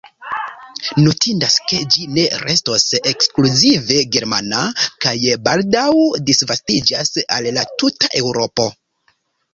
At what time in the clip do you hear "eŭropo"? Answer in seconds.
8.23-8.71